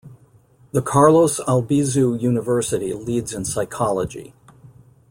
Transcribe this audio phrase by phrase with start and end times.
[0.71, 4.33] The Carlos Albizu University leads in psychology.